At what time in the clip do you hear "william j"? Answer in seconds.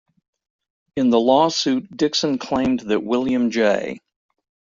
3.03-4.01